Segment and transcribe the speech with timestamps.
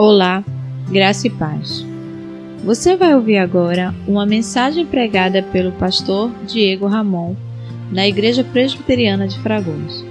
[0.00, 0.44] Olá,
[0.88, 1.84] graça e paz.
[2.64, 7.34] Você vai ouvir agora uma mensagem pregada pelo pastor Diego Ramon
[7.90, 10.06] na Igreja Presbiteriana de Fragoso.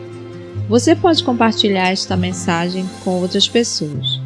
[0.67, 4.19] Você pode compartilhar esta mensagem com outras pessoas.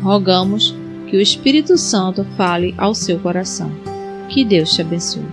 [0.00, 0.74] Rogamos
[1.06, 3.70] que o Espírito Santo fale ao seu coração.
[4.30, 5.26] Que Deus te abençoe.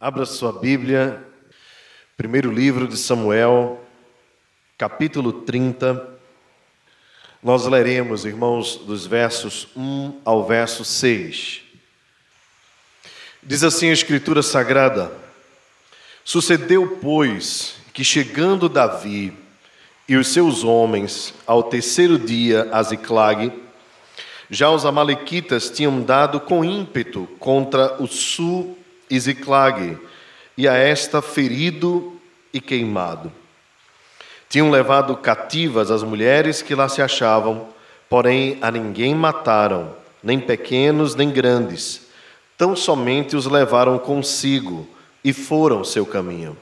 [0.00, 1.27] Abra sua Bíblia
[2.18, 3.80] Primeiro livro de Samuel,
[4.76, 6.18] capítulo 30.
[7.40, 11.60] Nós leremos, irmãos, dos versos 1 ao verso 6.
[13.40, 15.12] Diz assim a Escritura Sagrada:
[16.24, 19.32] Sucedeu, pois, que chegando Davi
[20.08, 23.52] e os seus homens ao terceiro dia a Ziclag,
[24.50, 28.76] já os amalequitas tinham dado com ímpeto contra o sul
[29.08, 29.96] e Ziclag,
[30.58, 32.20] e a esta ferido
[32.52, 33.32] e queimado.
[34.48, 37.68] Tinham levado cativas as mulheres que lá se achavam,
[38.08, 42.08] porém a ninguém mataram, nem pequenos nem grandes,
[42.56, 44.88] tão somente os levaram consigo
[45.22, 46.58] e foram seu caminho.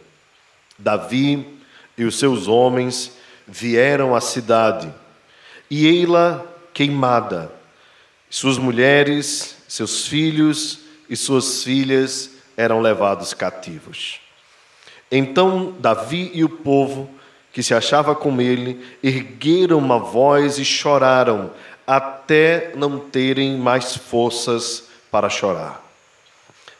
[0.78, 1.58] Davi
[1.96, 3.12] e os seus homens
[3.48, 4.92] vieram à cidade,
[5.70, 6.44] e ei-la
[6.74, 7.50] queimada,
[8.28, 14.20] suas mulheres, seus filhos e suas filhas eram levados cativos.
[15.10, 17.10] Então Davi e o povo
[17.52, 21.50] que se achava com ele ergueram uma voz e choraram,
[21.86, 25.82] até não terem mais forças para chorar.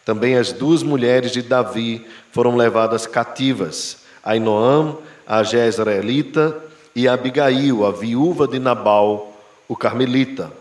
[0.05, 6.62] Também as duas mulheres de Davi foram levadas cativas, Ainoam, a Jezreelita,
[6.94, 9.34] e Abigail, a viúva de Nabal,
[9.68, 10.52] o carmelita.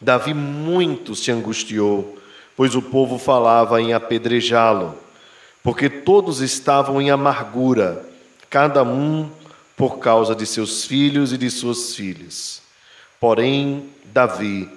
[0.00, 2.18] Davi muito se angustiou
[2.60, 4.94] pois o povo falava em apedrejá-lo,
[5.62, 8.06] porque todos estavam em amargura,
[8.50, 9.30] cada um
[9.74, 12.60] por causa de seus filhos e de suas filhas.
[13.18, 14.68] Porém, Davi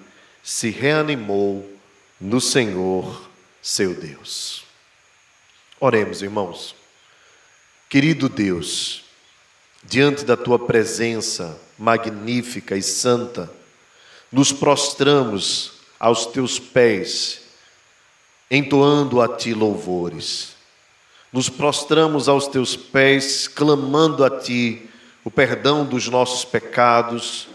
[0.41, 1.69] se reanimou
[2.21, 3.29] no Senhor,
[3.61, 4.63] seu Deus.
[5.77, 6.73] Oremos, irmãos.
[7.89, 9.03] Querido Deus,
[9.83, 13.51] diante da tua presença magnífica e santa,
[14.31, 17.42] nos prostramos aos teus pés
[18.55, 20.49] entoando a ti louvores.
[21.31, 24.87] Nos prostramos aos teus pés, clamando a ti
[25.23, 27.47] o perdão dos nossos pecados,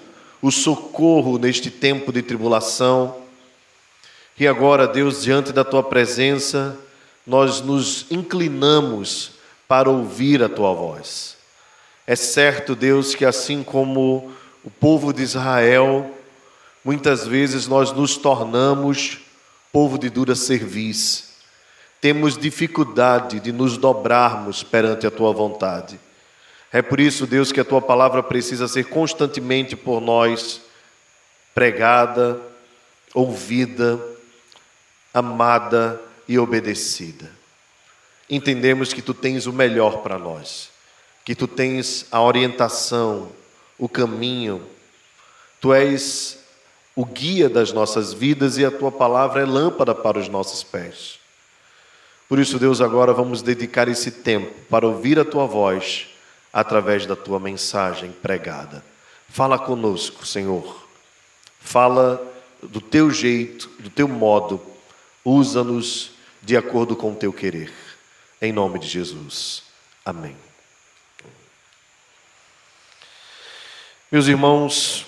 [0.43, 3.17] o socorro neste tempo de tribulação.
[4.41, 6.77] E agora, Deus, diante da tua presença,
[7.25, 9.31] nós nos inclinamos
[9.69, 11.37] para ouvir a tua voz.
[12.09, 14.33] É certo, Deus, que assim como
[14.65, 16.11] o povo de Israel,
[16.85, 19.28] muitas vezes nós nos tornamos
[19.73, 21.29] povo de dura serviço,
[22.01, 25.99] temos dificuldade de nos dobrarmos perante a tua vontade.
[26.73, 30.61] É por isso, Deus, que a tua palavra precisa ser constantemente por nós
[31.55, 32.41] pregada,
[33.15, 33.99] ouvida,
[35.13, 37.31] amada e obedecida.
[38.31, 40.71] Entendemos que tu tens o melhor para nós,
[41.25, 43.33] que tu tens a orientação,
[43.79, 44.65] o caminho,
[45.61, 46.38] tu és
[46.99, 51.21] o guia das nossas vidas e a tua palavra é lâmpada para os nossos pés.
[52.29, 56.09] Por isso, Deus, agora vamos dedicar esse tempo para ouvir a tua voz
[56.53, 58.85] através da tua mensagem pregada.
[59.29, 60.89] Fala conosco, Senhor.
[61.61, 62.21] Fala
[62.61, 64.61] do teu jeito, do teu modo.
[65.25, 66.11] Usa-nos
[66.43, 67.73] de acordo com o teu querer.
[68.43, 69.63] Em nome de Jesus.
[70.05, 70.37] Amém.
[74.11, 75.07] Meus irmãos,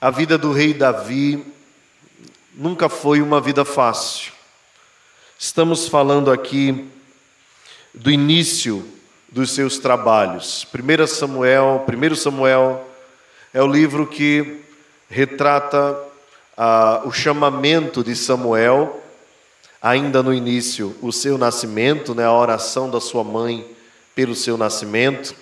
[0.00, 1.44] a vida do rei Davi
[2.54, 4.32] nunca foi uma vida fácil.
[5.36, 6.88] Estamos falando aqui
[7.92, 8.86] do início
[9.28, 10.64] dos seus trabalhos.
[10.72, 12.88] 1 Samuel, 1 Samuel
[13.52, 14.60] é o livro que
[15.10, 15.98] retrata
[16.56, 19.02] ah, o chamamento de Samuel,
[19.82, 23.66] ainda no início, o seu nascimento, né, a oração da sua mãe
[24.14, 25.34] pelo seu nascimento,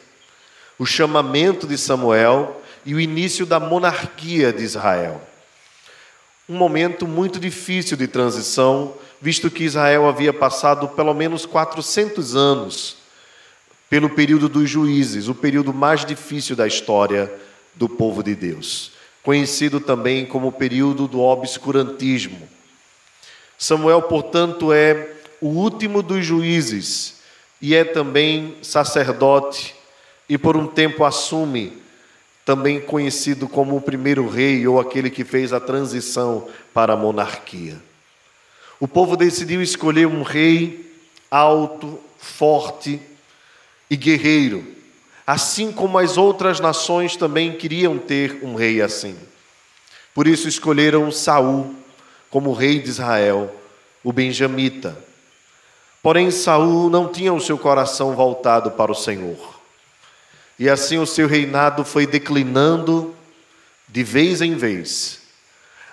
[0.79, 5.21] o chamamento de Samuel e o início da monarquia de Israel.
[6.49, 12.99] Um momento muito difícil de transição, visto que Israel havia passado pelo menos 400 anos
[13.91, 17.33] pelo período dos juízes, o período mais difícil da história
[17.75, 18.93] do povo de Deus,
[19.23, 22.49] conhecido também como o período do obscurantismo.
[23.59, 25.09] Samuel, portanto, é
[25.41, 27.17] o último dos juízes
[27.61, 29.75] e é também sacerdote,
[30.29, 31.86] e por um tempo assume
[32.47, 37.77] também conhecido como o primeiro rei ou aquele que fez a transição para a monarquia.
[38.79, 40.95] O povo decidiu escolher um rei
[41.29, 43.01] alto, forte
[43.91, 44.65] e guerreiro,
[45.27, 49.17] assim como as outras nações também queriam ter um rei assim.
[50.15, 51.75] Por isso escolheram Saul
[52.31, 53.53] como rei de Israel,
[54.05, 54.97] o benjamita.
[56.01, 59.56] Porém Saul não tinha o seu coração voltado para o Senhor.
[60.59, 63.15] E assim o seu reinado foi declinando
[63.89, 65.21] de vez em vez,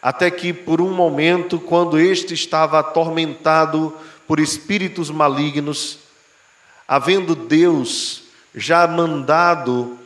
[0.01, 3.95] até que por um momento, quando este estava atormentado
[4.27, 5.99] por espíritos malignos,
[6.87, 8.23] havendo Deus
[8.55, 9.97] já mandado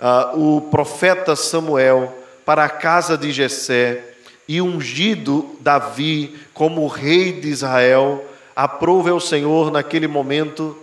[0.00, 4.02] uh, o profeta Samuel para a casa de Jessé
[4.48, 10.76] e ungido Davi como rei de Israel, aprove ao Senhor naquele momento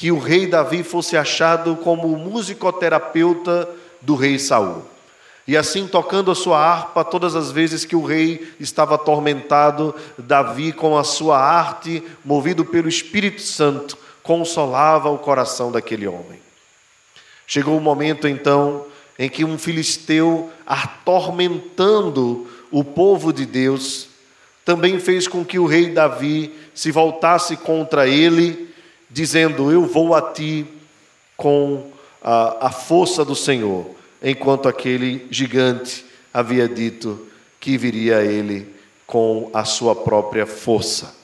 [0.00, 3.68] que o rei Davi fosse achado como o musicoterapeuta
[4.00, 4.82] do rei Saul.
[5.46, 10.72] E assim, tocando a sua harpa, todas as vezes que o rei estava atormentado, Davi,
[10.72, 16.40] com a sua arte, movido pelo Espírito Santo, consolava o coração daquele homem.
[17.46, 18.86] Chegou o momento então
[19.18, 24.08] em que um filisteu, atormentando o povo de Deus,
[24.64, 28.69] também fez com que o rei Davi se voltasse contra ele
[29.10, 30.66] dizendo: Eu vou a ti
[31.36, 31.90] com
[32.22, 33.90] a, a força do Senhor,
[34.22, 37.26] enquanto aquele gigante havia dito
[37.58, 38.68] que viria a ele
[39.06, 41.14] com a sua própria força.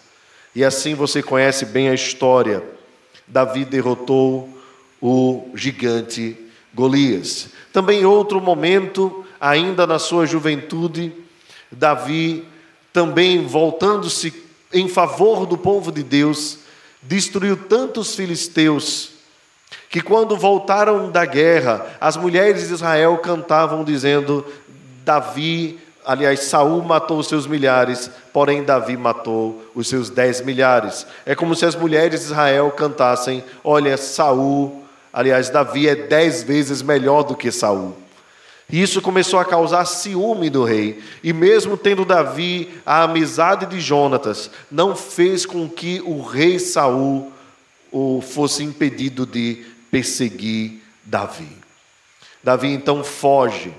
[0.54, 2.62] E assim você conhece bem a história.
[3.26, 4.48] Davi derrotou
[5.00, 6.36] o gigante
[6.74, 7.48] Golias.
[7.72, 11.12] Também outro momento, ainda na sua juventude,
[11.70, 12.46] Davi
[12.92, 14.32] também voltando-se
[14.72, 16.60] em favor do povo de Deus,
[17.06, 19.10] destruiu tantos filisteus
[19.88, 24.44] que quando voltaram da guerra, as mulheres de Israel cantavam dizendo:
[25.04, 31.06] Davi, aliás, Saul matou os seus milhares, porém Davi matou os seus dez milhares.
[31.24, 36.82] É como se as mulheres de Israel cantassem: Olha, Saul, aliás, Davi é dez vezes
[36.82, 38.05] melhor do que Saul.
[38.68, 41.00] E isso começou a causar ciúme do rei.
[41.22, 47.32] E mesmo tendo Davi a amizade de Jonatas, não fez com que o rei Saul
[47.92, 51.48] o fosse impedido de perseguir Davi.
[52.42, 53.72] Davi então foge,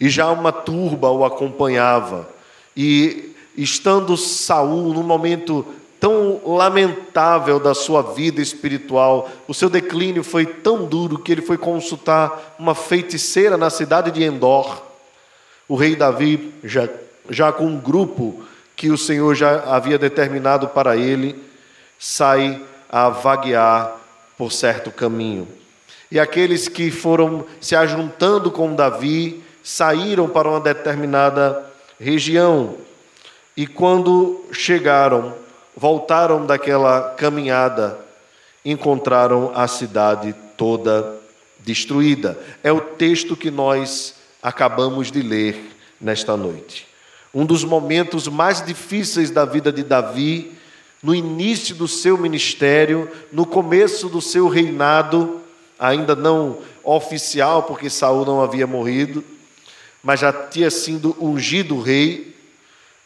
[0.00, 2.28] e já uma turba o acompanhava.
[2.76, 5.64] E estando Saul no momento
[6.04, 11.56] tão lamentável da sua vida espiritual, o seu declínio foi tão duro que ele foi
[11.56, 14.82] consultar uma feiticeira na cidade de Endor.
[15.66, 16.86] O rei Davi, já,
[17.30, 18.44] já com um grupo
[18.76, 21.42] que o Senhor já havia determinado para ele,
[21.98, 23.96] sai a vaguear
[24.36, 25.48] por certo caminho.
[26.12, 31.64] E aqueles que foram se ajuntando com Davi saíram para uma determinada
[31.98, 32.74] região.
[33.56, 35.42] E quando chegaram
[35.76, 37.98] voltaram daquela caminhada,
[38.64, 41.20] encontraram a cidade toda
[41.60, 42.38] destruída.
[42.62, 46.86] É o texto que nós acabamos de ler nesta noite.
[47.34, 50.52] Um dos momentos mais difíceis da vida de Davi,
[51.02, 55.40] no início do seu ministério, no começo do seu reinado,
[55.78, 59.24] ainda não oficial, porque Saul não havia morrido,
[60.02, 62.34] mas já tinha sido ungido rei,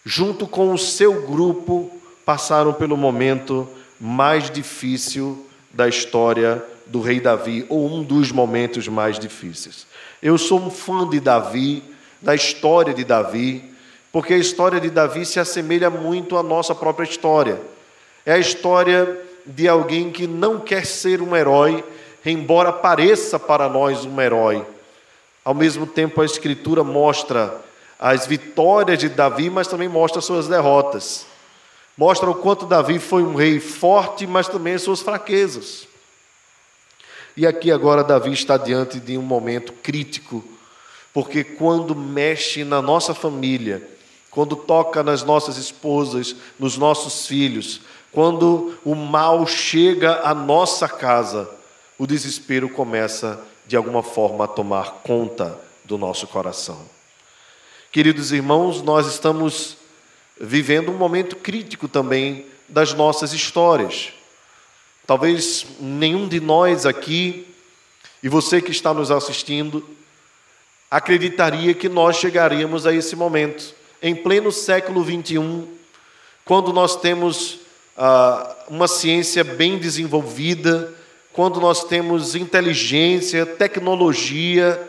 [0.05, 1.98] junto com o seu grupo
[2.29, 3.67] passaram pelo momento
[3.99, 9.87] mais difícil da história do rei Davi, ou um dos momentos mais difíceis.
[10.23, 11.83] Eu sou um fã de Davi,
[12.21, 13.65] da história de Davi,
[14.13, 17.59] porque a história de Davi se assemelha muito à nossa própria história.
[18.27, 21.83] É a história de alguém que não quer ser um herói,
[22.27, 24.63] embora pareça para nós um herói.
[25.43, 27.59] Ao mesmo tempo, a Escritura mostra
[27.99, 31.28] as vitórias de Davi, mas também mostra suas derrotas
[31.99, 35.89] mostra o quanto Davi foi um rei forte, mas também as suas fraquezas.
[37.37, 40.45] E aqui agora Davi está diante de um momento crítico,
[41.13, 43.87] porque quando mexe na nossa família,
[44.31, 47.81] quando toca nas nossas esposas, nos nossos filhos,
[48.13, 51.51] quando o mal chega à nossa casa,
[51.99, 56.81] o desespero começa de alguma forma a tomar conta do nosso coração.
[57.91, 59.77] Queridos irmãos, nós estamos
[60.41, 64.13] vivendo um momento crítico também das nossas histórias.
[65.07, 67.47] Talvez nenhum de nós aqui,
[68.23, 69.85] e você que está nos assistindo,
[70.91, 75.69] acreditaria que nós chegaríamos a esse momento, em pleno século 21,
[76.45, 77.61] quando nós temos
[77.97, 80.95] ah, uma ciência bem desenvolvida,
[81.33, 84.88] quando nós temos inteligência, tecnologia,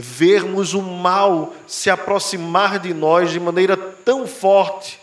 [0.00, 5.00] vermos o mal se aproximar de nós de maneira tão forte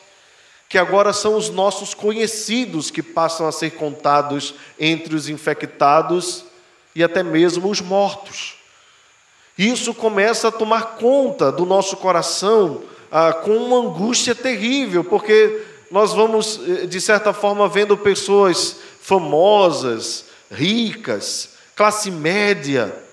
[0.69, 6.45] que agora são os nossos conhecidos que passam a ser contados entre os infectados
[6.95, 8.55] e até mesmo os mortos.
[9.57, 15.61] Isso começa a tomar conta do nosso coração ah, com uma angústia terrível, porque
[15.91, 23.04] nós vamos, eh, de certa forma, vendo pessoas famosas, ricas, classe média,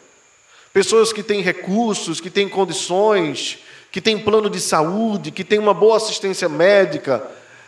[0.73, 3.59] pessoas que têm recursos, que têm condições,
[3.91, 7.23] que têm plano de saúde, que têm uma boa assistência médica,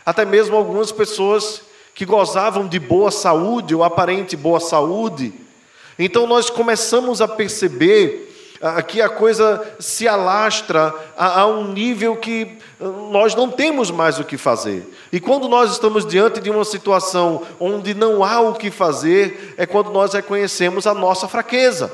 [0.05, 1.61] até mesmo algumas pessoas
[1.93, 5.33] que gozavam de boa saúde ou aparente boa saúde.
[5.97, 8.25] Então nós começamos a perceber
[8.61, 14.17] Aqui a coisa se alastra a, a, um nível que ah, nós não temos mais
[14.17, 14.89] o que fazer.
[15.11, 19.65] E quando nós estamos diante de uma situação onde não há o que fazer, é
[19.65, 21.91] quando nós reconhecemos a nossa fraqueza.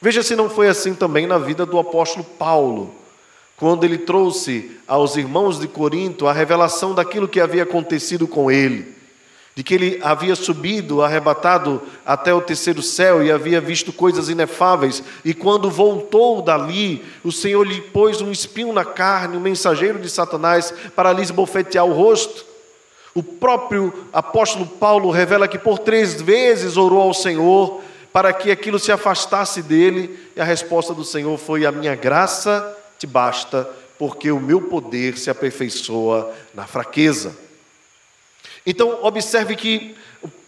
[0.00, 2.94] Veja se não foi assim também na vida do apóstolo Paulo,
[3.56, 8.96] quando ele trouxe aos irmãos de Corinto a revelação daquilo que havia acontecido com ele
[9.56, 15.02] de que ele havia subido, arrebatado até o terceiro céu e havia visto coisas inefáveis,
[15.24, 20.10] e quando voltou dali, o Senhor lhe pôs um espinho na carne, um mensageiro de
[20.10, 22.44] Satanás, para lhes bofetear o rosto.
[23.14, 27.80] O próprio apóstolo Paulo revela que por três vezes orou ao Senhor
[28.16, 32.74] para que aquilo se afastasse dele, e a resposta do Senhor foi: A minha graça
[32.98, 33.68] te basta,
[33.98, 37.36] porque o meu poder se aperfeiçoa na fraqueza.
[38.64, 39.94] Então, observe que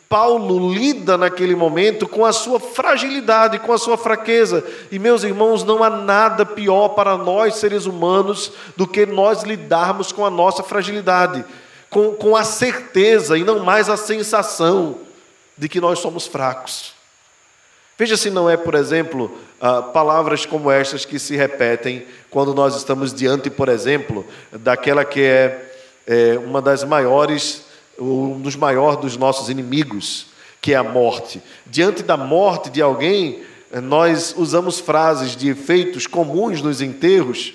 [0.08, 4.64] Paulo lida naquele momento com a sua fragilidade, com a sua fraqueza.
[4.90, 10.10] E, meus irmãos, não há nada pior para nós, seres humanos, do que nós lidarmos
[10.10, 11.44] com a nossa fragilidade,
[11.90, 15.00] com, com a certeza e não mais a sensação
[15.54, 16.96] de que nós somos fracos.
[17.98, 22.76] Veja se não é, por exemplo, ah, palavras como estas que se repetem quando nós
[22.76, 25.72] estamos diante, por exemplo, daquela que é,
[26.06, 27.66] é uma das maiores
[27.98, 30.26] um dos maiores dos nossos inimigos,
[30.60, 31.42] que é a morte.
[31.66, 33.42] Diante da morte de alguém,
[33.82, 37.54] nós usamos frases de efeitos comuns nos enterros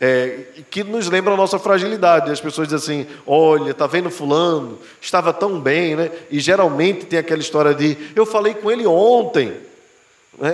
[0.00, 2.30] é, que nos lembram a nossa fragilidade.
[2.30, 6.10] As pessoas dizem assim: olha, tá vendo Fulano, estava tão bem, né?
[6.30, 9.52] E geralmente tem aquela história de: eu falei com ele ontem?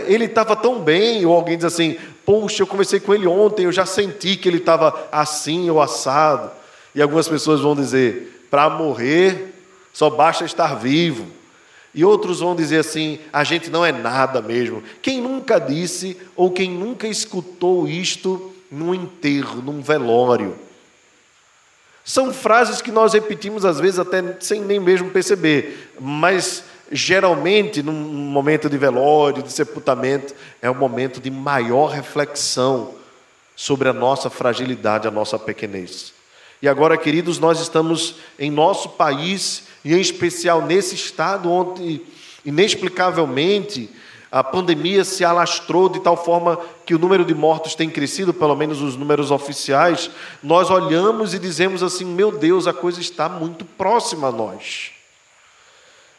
[0.06, 1.24] Ele estava tão bem.
[1.24, 4.58] Ou alguém diz assim: poxa, eu conversei com ele ontem, eu já senti que ele
[4.58, 6.50] estava assim ou assado.
[6.94, 9.54] E algumas pessoas vão dizer: para morrer
[9.92, 11.26] só basta estar vivo.
[11.94, 14.82] E outros vão dizer assim: a gente não é nada mesmo.
[15.02, 20.56] Quem nunca disse ou quem nunca escutou isto num enterro, num velório?
[22.04, 27.92] São frases que nós repetimos às vezes até sem nem mesmo perceber, mas geralmente num
[27.92, 32.94] momento de velório, de sepultamento, é um momento de maior reflexão
[33.54, 36.12] sobre a nossa fragilidade, a nossa pequenez.
[36.60, 42.00] E agora, queridos, nós estamos em nosso país, e em especial nesse estado onde,
[42.44, 43.90] inexplicavelmente,
[44.30, 48.54] a pandemia se alastrou de tal forma que o número de mortos tem crescido, pelo
[48.54, 50.10] menos os números oficiais.
[50.42, 54.97] Nós olhamos e dizemos assim: meu Deus, a coisa está muito próxima a nós.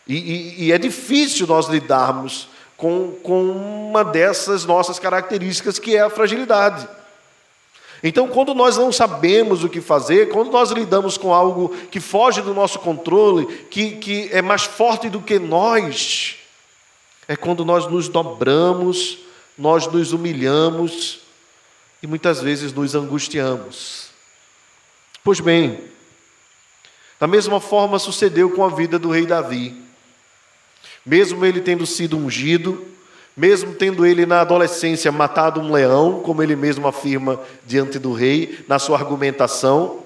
[0.10, 6.02] E, e, e é difícil nós lidarmos com, com uma dessas nossas características, que é
[6.02, 6.90] a fragilidade.
[8.02, 12.42] Então, quando nós não sabemos o que fazer, quando nós lidamos com algo que foge
[12.42, 16.38] do nosso controle, que, que é mais forte do que nós,
[17.28, 19.20] é quando nós nos dobramos,
[19.56, 21.20] nós nos humilhamos
[22.02, 24.08] e muitas vezes nos angustiamos.
[25.24, 25.80] Pois bem,
[27.20, 29.89] da mesma forma sucedeu com a vida do rei Davi.
[31.06, 32.86] Mesmo ele tendo sido ungido,
[33.36, 38.60] mesmo tendo ele na adolescência matado um leão, como ele mesmo afirma diante do rei,
[38.68, 40.00] na sua argumentação,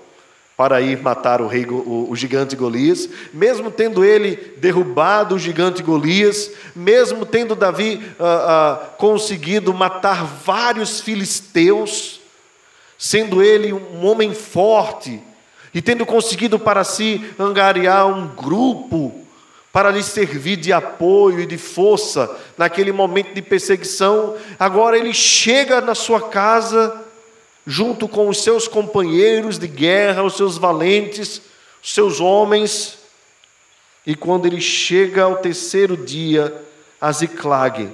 [0.55, 6.51] para ir matar o, rei, o, gigante Golias, mesmo tendo ele derrubado o gigante Golias,
[6.75, 12.21] mesmo tendo Davi ah, ah, conseguido matar vários filisteus,
[12.99, 15.19] sendo ele um homem forte,
[15.73, 19.22] e tendo conseguido para si angariar um grupo
[19.73, 24.37] para lhe servir de apoio e de força naquele momento de perseguição.
[24.59, 27.03] Agora ele chega na sua casa,
[27.65, 31.41] junto com os seus companheiros de guerra, os seus valentes,
[31.81, 32.99] os seus homens,
[34.05, 36.53] e quando ele chega ao terceiro dia,
[37.01, 37.89] a Ziclag,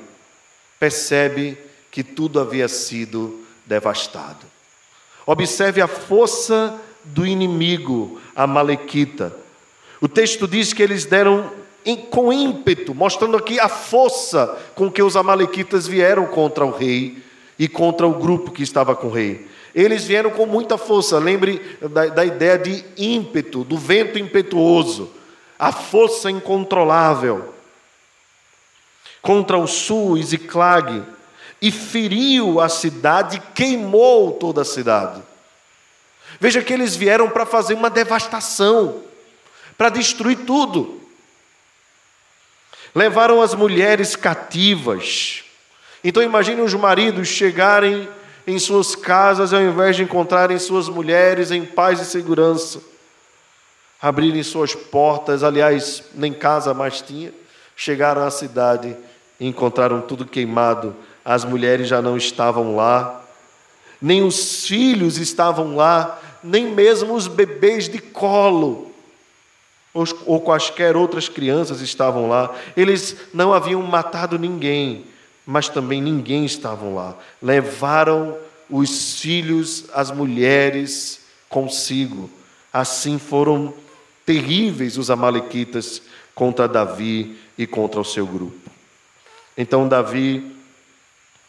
[0.78, 1.58] percebe
[1.90, 4.46] que tudo havia sido devastado.
[5.26, 9.34] Observe a força do inimigo, a Malequita.
[10.02, 11.59] O texto diz que eles deram
[12.12, 17.22] com ímpeto, mostrando aqui a força com que os amalequitas vieram contra o rei
[17.58, 19.48] e contra o grupo que estava com o rei.
[19.74, 21.18] Eles vieram com muita força.
[21.20, 25.10] Lembre da, da ideia de ímpeto, do vento impetuoso,
[25.58, 27.54] a força incontrolável.
[29.22, 31.04] Contra o sul, Ziclag,
[31.62, 35.22] e feriu a cidade, queimou toda a cidade.
[36.40, 39.02] Veja que eles vieram para fazer uma devastação,
[39.78, 40.99] para destruir tudo.
[42.94, 45.44] Levaram as mulheres cativas.
[46.04, 48.08] Então imagine os maridos chegarem
[48.48, 52.82] em suas casas ao invés de encontrarem suas mulheres em paz e segurança,
[54.02, 57.32] abrirem suas portas, aliás, nem casa mais tinha,
[57.76, 58.96] chegaram à cidade
[59.40, 63.24] e encontraram tudo queimado, as mulheres já não estavam lá,
[64.02, 68.89] nem os filhos estavam lá, nem mesmo os bebês de colo,
[69.94, 72.56] ou, quaisquer outras crianças estavam lá.
[72.76, 75.06] Eles não haviam matado ninguém,
[75.46, 77.18] mas também ninguém estavam lá.
[77.42, 78.38] Levaram
[78.70, 82.30] os filhos, as mulheres consigo.
[82.72, 83.74] Assim foram
[84.26, 86.02] terríveis os amalequitas
[86.36, 88.70] contra Davi e contra o seu grupo.
[89.58, 90.56] Então Davi,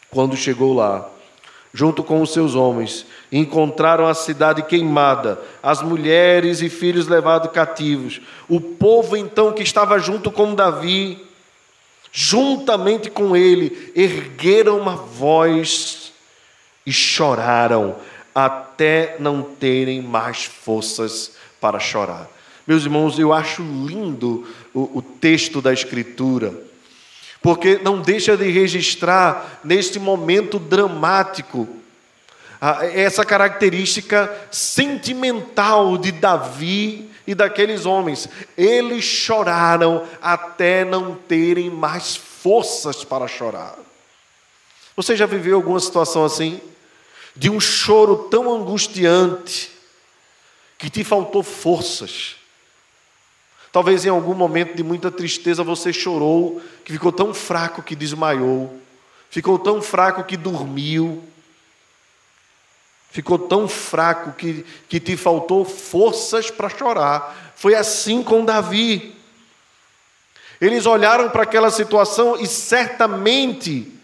[0.09, 1.09] quando chegou lá,
[1.73, 8.21] junto com os seus homens, encontraram a cidade queimada, as mulheres e filhos levados cativos.
[8.49, 11.25] O povo então que estava junto com Davi,
[12.11, 16.11] juntamente com ele, ergueram uma voz
[16.85, 17.95] e choraram
[18.35, 22.29] até não terem mais forças para chorar.
[22.67, 26.70] Meus irmãos, eu acho lindo o, o texto da Escritura
[27.41, 31.67] porque não deixa de registrar neste momento dramático
[32.93, 38.29] essa característica sentimental de Davi e daqueles homens.
[38.55, 43.75] Eles choraram até não terem mais forças para chorar.
[44.95, 46.61] Você já viveu alguma situação assim?
[47.35, 49.71] De um choro tão angustiante
[50.77, 52.40] que te faltou forças
[53.71, 58.77] Talvez em algum momento de muita tristeza você chorou, que ficou tão fraco que desmaiou,
[59.29, 61.23] ficou tão fraco que dormiu,
[63.09, 67.53] ficou tão fraco que, que te faltou forças para chorar.
[67.55, 69.15] Foi assim com Davi.
[70.59, 74.00] Eles olharam para aquela situação e certamente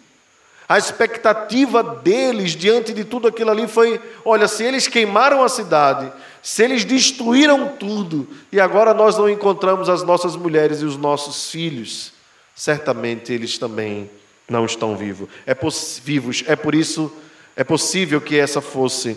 [0.68, 6.12] a expectativa deles diante de tudo aquilo ali foi: olha, se eles queimaram a cidade,
[6.42, 11.50] se eles destruíram tudo, e agora nós não encontramos as nossas mulheres e os nossos
[11.50, 12.12] filhos,
[12.54, 14.10] certamente eles também
[14.46, 15.28] não estão vivos.
[15.46, 15.56] É
[16.04, 16.44] vivos.
[16.46, 17.10] É por isso
[17.56, 19.16] é possível que essa fosse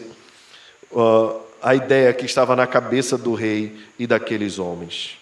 [0.91, 5.20] uh, a ideia que estava na cabeça do rei e daqueles homens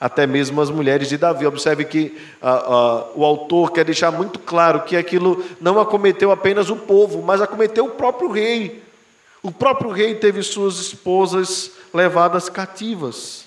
[0.00, 1.46] até mesmo as mulheres de Davi.
[1.46, 6.70] Observe que ah, ah, o autor quer deixar muito claro que aquilo não acometeu apenas
[6.70, 8.82] o povo, mas acometeu o próprio rei.
[9.42, 13.44] O próprio rei teve suas esposas levadas cativas.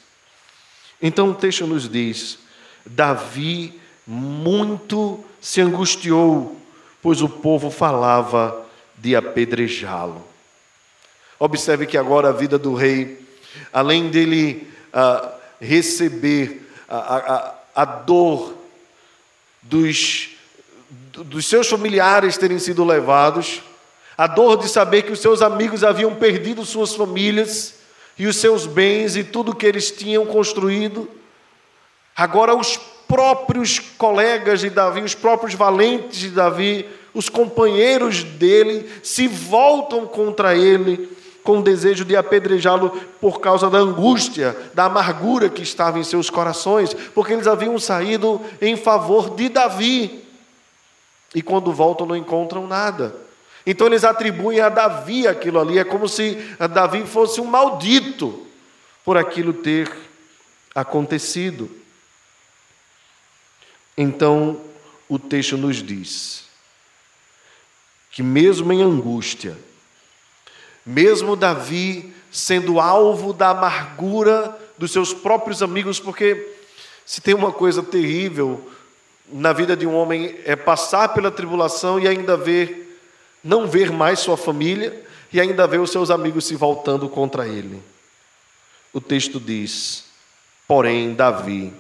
[1.02, 2.40] Então o texto nos diz:
[2.86, 6.58] Davi muito se angustiou,
[7.02, 8.66] pois o povo falava
[8.98, 10.24] de apedrejá-lo.
[11.38, 13.26] Observe que agora a vida do rei,
[13.72, 14.68] além dele.
[14.92, 18.56] Ah, receber a, a, a dor
[19.62, 20.30] dos,
[21.14, 23.62] dos seus familiares terem sido levados,
[24.18, 27.76] a dor de saber que os seus amigos haviam perdido suas famílias
[28.18, 31.10] e os seus bens e tudo que eles tinham construído.
[32.16, 39.28] Agora, os próprios colegas de Davi, os próprios valentes de Davi, os companheiros dele, se
[39.28, 41.18] voltam contra ele
[41.50, 46.30] com o desejo de apedrejá-lo por causa da angústia, da amargura que estava em seus
[46.30, 50.24] corações, porque eles haviam saído em favor de Davi.
[51.34, 53.16] E quando voltam não encontram nada.
[53.66, 56.36] Então eles atribuem a Davi aquilo ali, é como se
[56.72, 58.46] Davi fosse um maldito
[59.04, 59.92] por aquilo ter
[60.76, 61.68] acontecido.
[63.98, 64.62] Então
[65.10, 66.44] o texto nos diz
[68.12, 69.58] que, mesmo em angústia,
[70.90, 76.56] mesmo Davi sendo alvo da amargura dos seus próprios amigos, porque
[77.06, 78.72] se tem uma coisa terrível
[79.32, 83.00] na vida de um homem é passar pela tribulação e ainda ver,
[83.44, 87.80] não ver mais sua família e ainda ver os seus amigos se voltando contra ele.
[88.92, 90.06] O texto diz:
[90.68, 91.72] Porém, Davi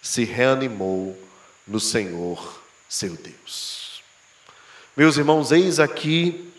[0.00, 1.18] se reanimou
[1.66, 4.00] no Senhor, seu Deus.
[4.96, 6.52] Meus irmãos, eis aqui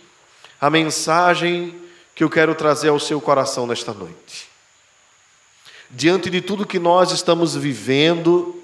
[0.59, 1.75] a mensagem
[2.15, 4.49] que eu quero trazer ao seu coração nesta noite.
[5.89, 8.61] Diante de tudo que nós estamos vivendo,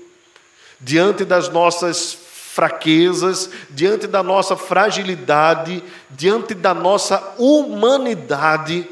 [0.80, 2.18] diante das nossas
[2.54, 8.88] fraquezas, diante da nossa fragilidade, diante da nossa humanidade,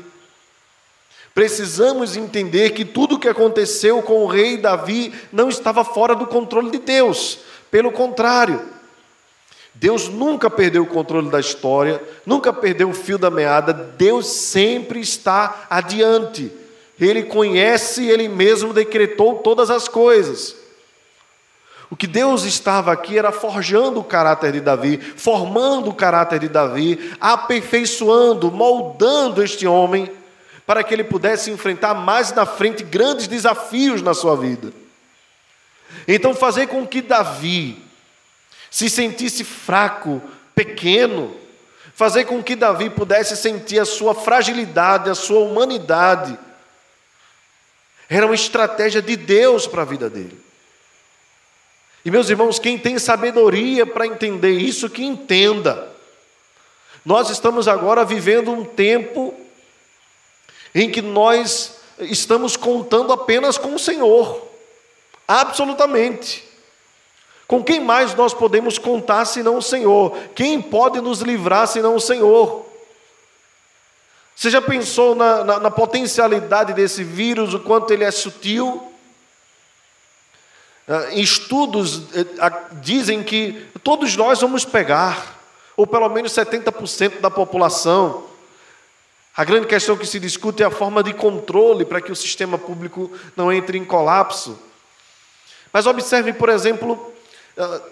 [1.34, 6.26] precisamos entender que tudo o que aconteceu com o rei Davi não estava fora do
[6.26, 7.40] controle de Deus.
[7.70, 8.62] Pelo contrário,
[9.74, 15.00] Deus nunca perdeu o controle da história, nunca perdeu o fio da meada, Deus sempre
[15.00, 16.52] está adiante.
[17.00, 20.56] Ele conhece, ele mesmo decretou todas as coisas.
[21.90, 26.48] O que Deus estava aqui era forjando o caráter de Davi, formando o caráter de
[26.48, 30.10] Davi, aperfeiçoando, moldando este homem,
[30.66, 34.72] para que ele pudesse enfrentar mais na frente grandes desafios na sua vida.
[36.08, 37.91] Então, fazer com que Davi
[38.72, 40.22] se sentisse fraco,
[40.56, 41.38] pequeno,
[41.94, 46.40] fazer com que Davi pudesse sentir a sua fragilidade, a sua humanidade,
[48.10, 50.40] era uma estratégia de Deus para a vida dele.
[52.04, 55.90] E meus irmãos, quem tem sabedoria para entender isso, que entenda.
[57.06, 59.34] Nós estamos agora vivendo um tempo
[60.74, 64.46] em que nós estamos contando apenas com o Senhor,
[65.28, 66.51] absolutamente.
[67.52, 70.18] Com quem mais nós podemos contar senão o Senhor?
[70.34, 72.66] Quem pode nos livrar senão o Senhor?
[74.34, 78.82] Você já pensou na, na, na potencialidade desse vírus, o quanto ele é sutil?
[80.88, 82.26] Ah, estudos eh,
[82.82, 85.38] dizem que todos nós vamos pegar,
[85.76, 88.28] ou pelo menos 70% da população.
[89.36, 92.58] A grande questão que se discute é a forma de controle para que o sistema
[92.58, 94.58] público não entre em colapso.
[95.74, 97.11] Mas observe, por exemplo,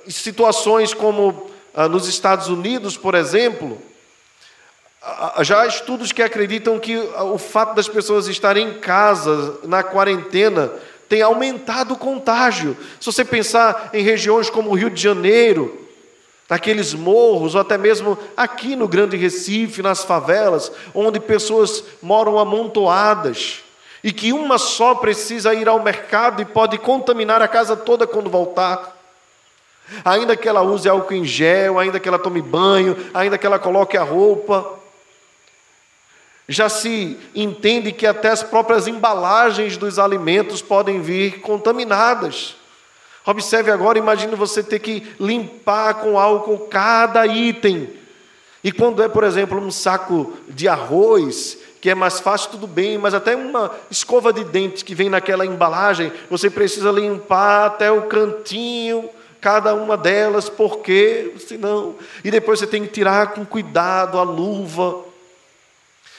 [0.07, 3.81] situações como ah, nos Estados Unidos, por exemplo,
[5.41, 10.71] já há estudos que acreditam que o fato das pessoas estarem em casa, na quarentena,
[11.07, 12.77] tem aumentado o contágio.
[12.99, 15.87] Se você pensar em regiões como o Rio de Janeiro,
[16.49, 23.61] naqueles morros, ou até mesmo aqui no Grande Recife, nas favelas, onde pessoas moram amontoadas,
[24.03, 28.29] e que uma só precisa ir ao mercado e pode contaminar a casa toda quando
[28.29, 28.98] voltar.
[30.03, 33.59] Ainda que ela use álcool em gel, ainda que ela tome banho, ainda que ela
[33.59, 34.79] coloque a roupa,
[36.47, 42.55] já se entende que até as próprias embalagens dos alimentos podem vir contaminadas.
[43.23, 47.87] Observe agora, imagine você ter que limpar com álcool cada item.
[48.63, 52.97] E quando é, por exemplo, um saco de arroz, que é mais fácil, tudo bem,
[52.97, 58.07] mas até uma escova de dente que vem naquela embalagem, você precisa limpar até o
[58.07, 59.07] cantinho,
[59.41, 61.95] cada uma delas, porque senão.
[62.23, 65.05] E depois você tem que tirar com cuidado a luva.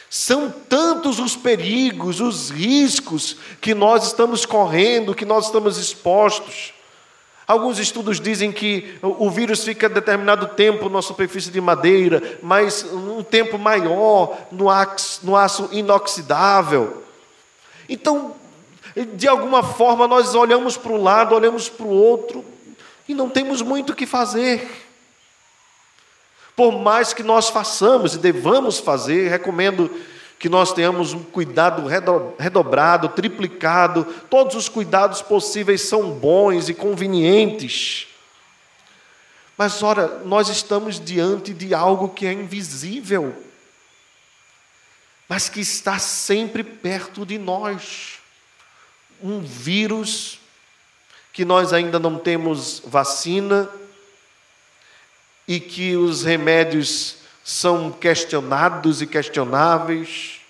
[0.09, 6.75] São tantos os perigos, os riscos que nós estamos correndo, que nós estamos expostos.
[7.47, 13.23] Alguns estudos dizem que o vírus fica determinado tempo na superfície de madeira, mas um
[13.23, 14.71] tempo maior no
[15.37, 17.03] aço inoxidável.
[17.89, 18.37] Então,
[19.15, 22.45] de alguma forma, nós olhamos para um lado, olhamos para o outro
[23.11, 24.71] e não temos muito o que fazer.
[26.55, 29.91] Por mais que nós façamos e devamos fazer, recomendo
[30.39, 31.85] que nós tenhamos um cuidado
[32.39, 34.05] redobrado, triplicado.
[34.31, 38.07] Todos os cuidados possíveis são bons e convenientes.
[39.59, 43.35] Mas, ora, nós estamos diante de algo que é invisível,
[45.29, 48.21] mas que está sempre perto de nós.
[49.21, 50.40] Um vírus
[51.33, 53.69] que nós ainda não temos vacina,
[55.47, 60.41] e que os remédios são questionados e questionáveis,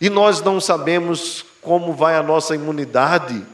[0.00, 3.44] e nós não sabemos como vai a nossa imunidade,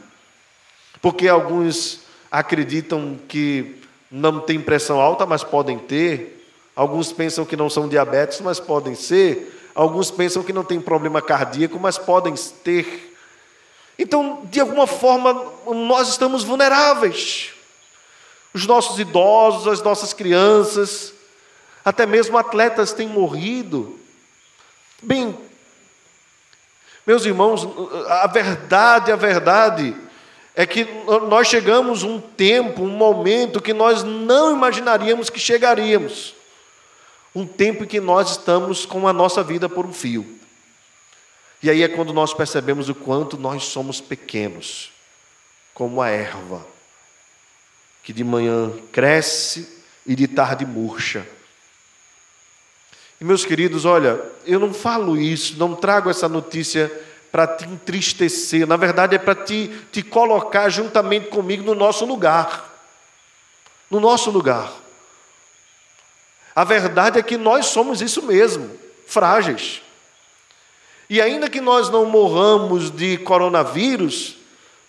[1.01, 7.69] porque alguns acreditam que não tem pressão alta, mas podem ter, alguns pensam que não
[7.69, 13.06] são diabéticos, mas podem ser, alguns pensam que não tem problema cardíaco, mas podem ter.
[13.97, 15.33] Então, de alguma forma,
[15.65, 17.53] nós estamos vulneráveis
[18.53, 21.13] os nossos idosos, as nossas crianças,
[21.85, 23.99] até mesmo atletas têm morrido.
[25.01, 25.37] Bem,
[27.05, 27.67] meus irmãos,
[28.09, 29.95] a verdade, a verdade
[30.55, 30.87] é que
[31.29, 36.33] nós chegamos um tempo, um momento que nós não imaginaríamos que chegaríamos.
[37.35, 40.25] Um tempo em que nós estamos com a nossa vida por um fio.
[41.67, 44.89] E aí é quando nós percebemos o quanto nós somos pequenos,
[45.73, 46.65] como a erva
[48.01, 51.27] que de manhã cresce e de tarde murcha.
[53.19, 56.89] E meus queridos, olha, eu não falo isso, não trago essa notícia
[57.33, 62.79] para te entristecer, na verdade é para te, te colocar juntamente comigo no nosso lugar.
[63.91, 64.71] no nosso lugar.
[66.55, 68.71] A verdade é que nós somos isso mesmo,
[69.05, 69.81] frágeis.
[71.09, 74.37] E ainda que nós não morramos de coronavírus,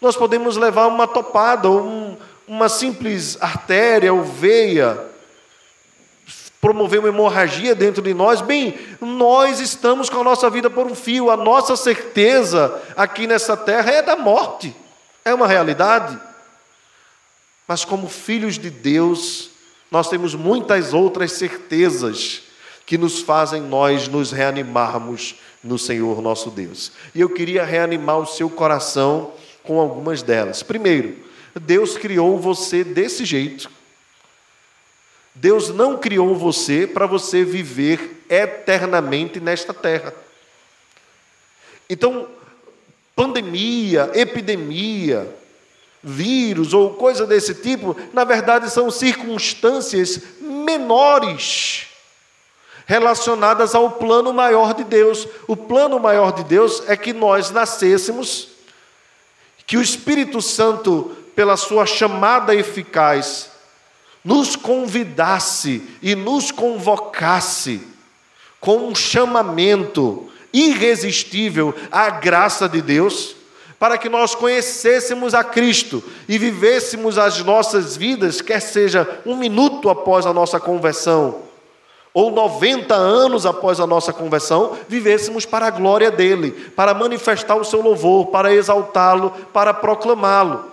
[0.00, 4.98] nós podemos levar uma topada, um, uma simples artéria ou veia,
[6.60, 8.40] promover uma hemorragia dentro de nós.
[8.40, 13.56] Bem, nós estamos com a nossa vida por um fio, a nossa certeza aqui nessa
[13.56, 14.74] terra é da morte,
[15.24, 16.18] é uma realidade.
[17.66, 19.50] Mas como filhos de Deus,
[19.90, 22.47] nós temos muitas outras certezas
[22.88, 26.90] que nos fazem nós nos reanimarmos no Senhor nosso Deus.
[27.14, 30.62] E eu queria reanimar o seu coração com algumas delas.
[30.62, 31.14] Primeiro,
[31.54, 33.70] Deus criou você desse jeito.
[35.34, 40.14] Deus não criou você para você viver eternamente nesta terra.
[41.90, 42.26] Então,
[43.14, 45.28] pandemia, epidemia,
[46.02, 51.87] vírus ou coisa desse tipo, na verdade são circunstâncias menores
[52.88, 55.28] relacionadas ao plano maior de Deus.
[55.46, 58.48] O plano maior de Deus é que nós nascêssemos,
[59.66, 63.50] que o Espírito Santo, pela sua chamada eficaz,
[64.24, 67.82] nos convidasse e nos convocasse
[68.58, 73.36] com um chamamento irresistível à graça de Deus,
[73.78, 79.90] para que nós conhecêssemos a Cristo e vivêssemos as nossas vidas, quer seja um minuto
[79.90, 81.47] após a nossa conversão,
[82.12, 87.64] ou 90 anos após a nossa conversão, vivêssemos para a glória dele, para manifestar o
[87.64, 90.64] seu louvor, para exaltá-lo, para proclamá-lo.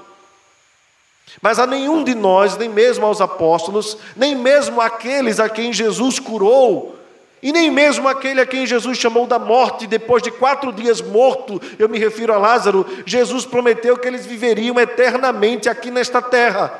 [1.41, 6.19] Mas a nenhum de nós, nem mesmo aos apóstolos, nem mesmo aqueles a quem Jesus
[6.19, 6.95] curou,
[7.43, 11.61] e nem mesmo aquele a quem Jesus chamou da morte, depois de quatro dias morto,
[11.77, 16.79] eu me refiro a Lázaro, Jesus prometeu que eles viveriam eternamente aqui nesta terra.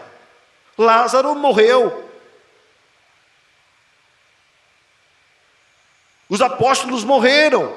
[0.78, 2.05] Lázaro morreu,
[6.30, 7.74] Os apóstolos morreram.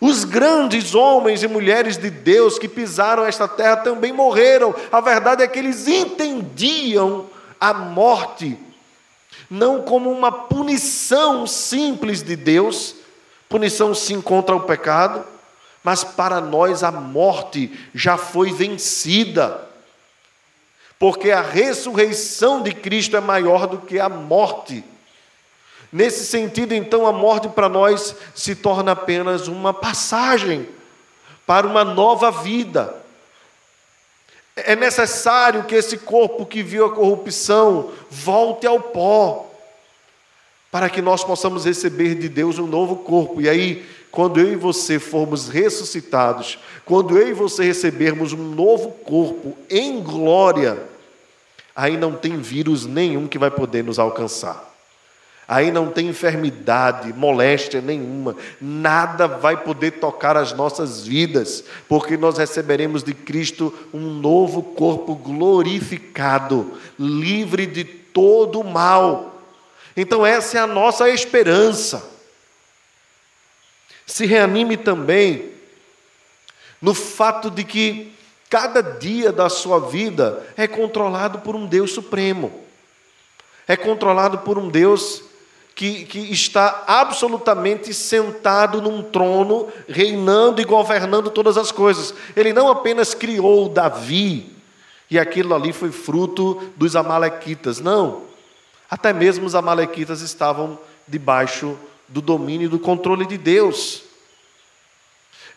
[0.00, 4.74] Os grandes homens e mulheres de Deus que pisaram esta terra também morreram.
[4.92, 7.26] A verdade é que eles entendiam
[7.60, 8.58] a morte
[9.48, 12.94] não como uma punição simples de Deus,
[13.48, 15.24] punição sim contra o pecado,
[15.82, 19.68] mas para nós a morte já foi vencida.
[20.98, 24.82] Porque a ressurreição de Cristo é maior do que a morte.
[25.94, 30.68] Nesse sentido, então, a morte para nós se torna apenas uma passagem
[31.46, 32.92] para uma nova vida.
[34.56, 39.48] É necessário que esse corpo que viu a corrupção volte ao pó,
[40.68, 43.40] para que nós possamos receber de Deus um novo corpo.
[43.40, 48.90] E aí, quando eu e você formos ressuscitados, quando eu e você recebermos um novo
[48.90, 50.76] corpo em glória,
[51.76, 54.73] aí não tem vírus nenhum que vai poder nos alcançar.
[55.46, 62.38] Aí não tem enfermidade, moléstia nenhuma, nada vai poder tocar as nossas vidas, porque nós
[62.38, 69.42] receberemos de Cristo um novo corpo glorificado, livre de todo o mal.
[69.94, 72.10] Então, essa é a nossa esperança.
[74.06, 75.50] Se reanime também
[76.80, 78.12] no fato de que
[78.48, 82.64] cada dia da sua vida é controlado por um Deus supremo,
[83.68, 85.22] é controlado por um Deus
[85.74, 92.14] que, que está absolutamente sentado num trono, reinando e governando todas as coisas.
[92.36, 94.52] Ele não apenas criou Davi,
[95.10, 98.22] e aquilo ali foi fruto dos Amalequitas, não.
[98.90, 101.76] Até mesmo os Amalequitas estavam debaixo
[102.08, 104.02] do domínio e do controle de Deus.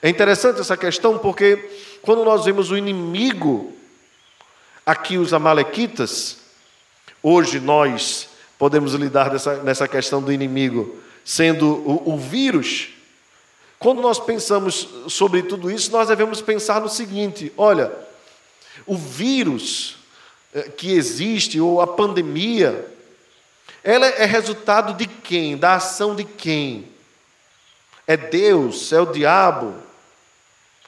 [0.02, 1.58] É interessante essa questão porque
[2.02, 3.74] quando nós vemos o inimigo,
[4.86, 6.38] aqui os Amalequitas,
[7.22, 8.27] hoje nós
[8.58, 9.32] podemos lidar
[9.64, 12.90] nessa questão do inimigo, sendo o, o vírus.
[13.80, 17.92] Quando nós pensamos sobre tudo isso, nós devemos pensar no seguinte: olha,
[18.86, 19.98] o vírus
[20.54, 22.86] eh, que existe, ou a pandemia,
[23.84, 25.58] ela é resultado de quem?
[25.58, 26.88] Da ação de quem?
[28.08, 28.92] É Deus?
[28.92, 29.76] É o diabo?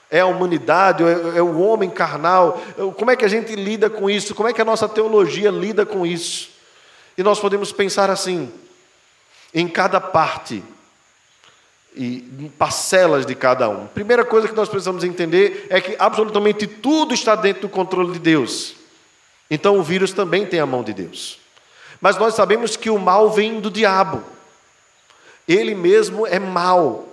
[0.09, 1.03] É a humanidade?
[1.03, 2.59] É, é o homem carnal?
[2.97, 4.33] Como é que a gente lida com isso?
[4.33, 6.58] Como é que a nossa teologia lida com isso?
[7.19, 8.49] E nós podemos pensar assim,
[9.53, 10.63] em cada parte
[11.93, 13.87] e em parcelas de cada um.
[13.87, 18.19] Primeira coisa que nós precisamos entender é que absolutamente tudo está dentro do controle de
[18.19, 18.73] Deus.
[19.51, 21.41] Então o vírus também tem a mão de Deus.
[21.99, 24.23] Mas nós sabemos que o mal vem do diabo.
[25.45, 27.05] Ele mesmo é mal.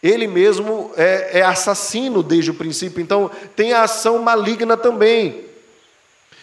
[0.00, 3.02] Ele mesmo é, é assassino desde o princípio.
[3.02, 5.47] Então tem a ação maligna também.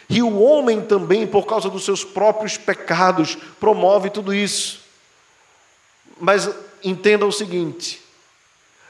[0.07, 4.81] E o homem também, por causa dos seus próprios pecados, promove tudo isso.
[6.19, 6.49] Mas
[6.83, 8.01] entenda o seguinte: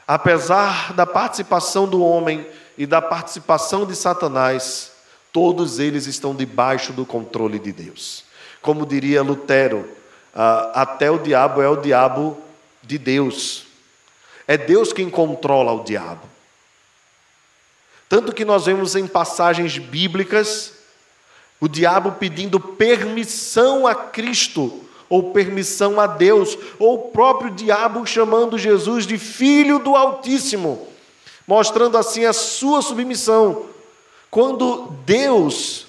[0.06, 4.92] apesar da participação do homem e da participação de Satanás,
[5.32, 8.24] todos eles estão debaixo do controle de Deus.
[8.60, 9.88] Como diria Lutero,
[10.74, 12.38] até o diabo é o diabo
[12.82, 13.64] de Deus.
[14.46, 16.28] É Deus quem controla o diabo.
[18.08, 20.75] Tanto que nós vemos em passagens bíblicas
[21.60, 28.58] o diabo pedindo permissão a Cristo, ou permissão a Deus, ou o próprio diabo chamando
[28.58, 30.86] Jesus de filho do Altíssimo,
[31.46, 33.66] mostrando assim a sua submissão.
[34.30, 35.86] Quando Deus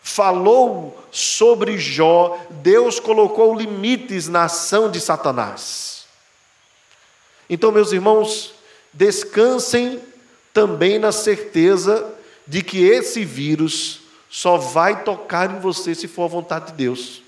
[0.00, 6.04] falou sobre Jó, Deus colocou limites na ação de Satanás.
[7.48, 8.54] Então, meus irmãos,
[8.92, 10.00] descansem
[10.52, 12.14] também na certeza
[12.46, 14.03] de que esse vírus
[14.34, 17.22] só vai tocar em você se for a vontade de Deus.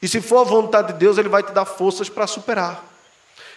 [0.00, 2.84] E se for a vontade de Deus, Ele vai te dar forças para superar.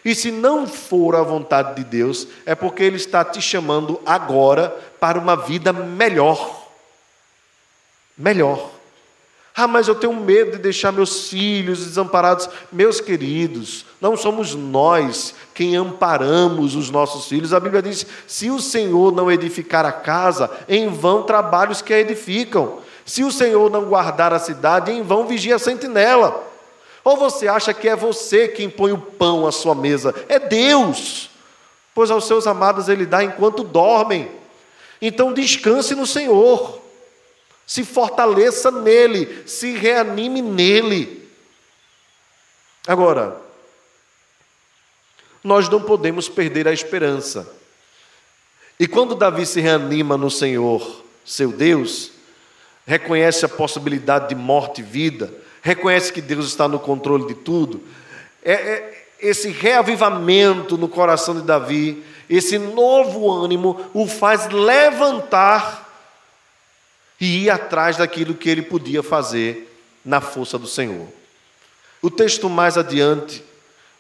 [0.04, 4.70] E se não for a vontade de Deus, é porque Ele está te chamando agora
[5.00, 6.68] para uma vida melhor.
[8.18, 8.72] Melhor.
[9.56, 12.50] Ah, mas eu tenho medo de deixar meus filhos desamparados.
[12.72, 17.54] Meus queridos, não somos nós quem amparamos os nossos filhos.
[17.54, 22.00] A Bíblia diz: se o Senhor não edificar a casa, em vão trabalhos que a
[22.00, 22.80] edificam.
[23.06, 26.52] Se o Senhor não guardar a cidade, em vão vigia a sentinela.
[27.04, 30.16] Ou você acha que é você quem põe o pão à sua mesa?
[30.30, 31.30] É Deus,
[31.94, 34.32] pois aos seus amados Ele dá enquanto dormem.
[35.02, 36.83] Então descanse no Senhor
[37.74, 41.28] se fortaleça nele, se reanime nele.
[42.88, 43.36] Agora,
[45.44, 47.52] nós não podemos perder a esperança.
[48.80, 52.12] E quando Davi se reanima no Senhor, seu Deus,
[52.86, 55.34] reconhece a possibilidade de morte e vida,
[55.64, 57.82] reconhece que Deus está no controle de tudo,
[58.46, 65.83] é, é, esse reavivamento no coração de Davi, esse novo ânimo, o faz levantar
[67.24, 71.08] e ir atrás daquilo que ele podia fazer na força do Senhor.
[72.02, 73.42] O texto mais adiante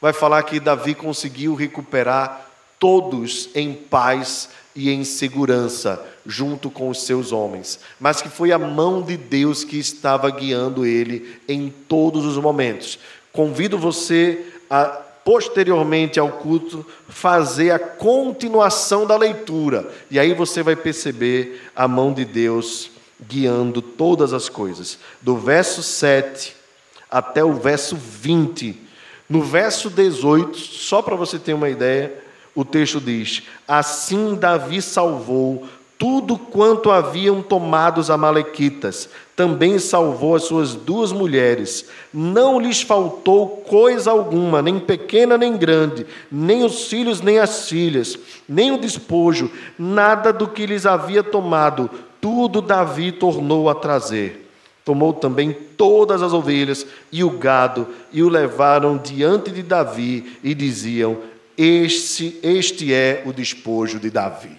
[0.01, 7.03] vai falar que Davi conseguiu recuperar todos em paz e em segurança, junto com os
[7.03, 12.25] seus homens, mas que foi a mão de Deus que estava guiando ele em todos
[12.25, 12.99] os momentos.
[13.31, 14.83] Convido você a,
[15.23, 22.11] posteriormente ao culto, fazer a continuação da leitura, e aí você vai perceber a mão
[22.11, 24.99] de Deus guiando todas as coisas.
[25.21, 26.55] Do verso 7
[27.09, 28.79] até o verso 20.
[29.29, 32.13] No verso 18, só para você ter uma ideia,
[32.55, 40.43] o texto diz: Assim Davi salvou tudo quanto haviam tomado os Amalequitas, também salvou as
[40.43, 41.85] suas duas mulheres.
[42.13, 48.17] Não lhes faltou coisa alguma, nem pequena nem grande, nem os filhos nem as filhas,
[48.49, 49.49] nem o despojo,
[49.79, 51.89] nada do que lhes havia tomado
[52.23, 54.49] tudo Davi tornou a trazer.
[54.85, 60.55] Tomou também todas as ovelhas e o gado e o levaram diante de Davi e
[60.55, 61.21] diziam:
[61.57, 64.57] Este, este é o despojo de Davi.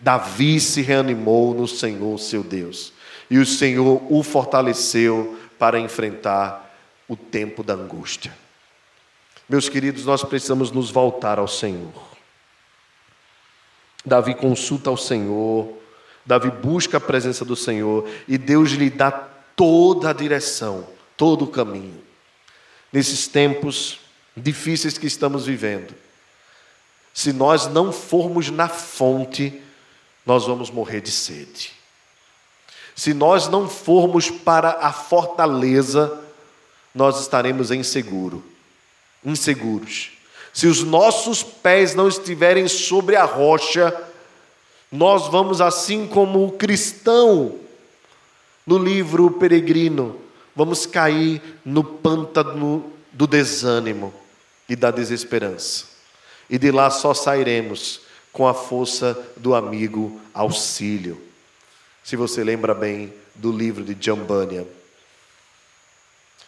[0.00, 2.94] Davi se reanimou no Senhor seu Deus,
[3.28, 6.74] e o Senhor o fortaleceu para enfrentar
[7.06, 8.34] o tempo da angústia.
[9.46, 12.08] Meus queridos, nós precisamos nos voltar ao Senhor.
[14.06, 15.76] Davi consulta ao Senhor,
[16.28, 20.86] Davi busca a presença do Senhor e Deus lhe dá toda a direção,
[21.16, 22.04] todo o caminho.
[22.92, 23.98] Nesses tempos
[24.36, 25.94] difíceis que estamos vivendo,
[27.14, 29.58] se nós não formos na fonte,
[30.26, 31.72] nós vamos morrer de sede.
[32.94, 36.20] Se nós não formos para a fortaleza,
[36.94, 38.44] nós estaremos inseguro,
[39.24, 40.10] inseguros.
[40.52, 44.07] Se os nossos pés não estiverem sobre a rocha,
[44.90, 47.56] nós vamos, assim como o cristão
[48.66, 50.16] no livro Peregrino,
[50.54, 54.12] vamos cair no pântano do desânimo
[54.68, 55.86] e da desesperança.
[56.48, 58.00] E de lá só sairemos
[58.32, 61.20] com a força do amigo auxílio.
[62.02, 64.64] Se você lembra bem do livro de John Bunyan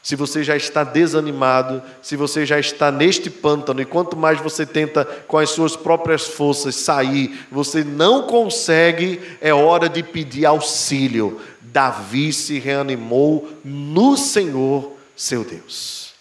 [0.03, 4.65] se você já está desanimado, se você já está neste pântano, e quanto mais você
[4.65, 11.41] tenta com as suas próprias forças sair, você não consegue, é hora de pedir auxílio.
[11.61, 16.15] Davi se reanimou no Senhor, seu Deus.